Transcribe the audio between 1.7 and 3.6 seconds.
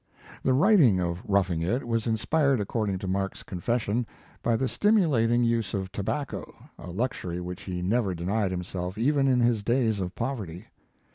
was inspired according to Mark s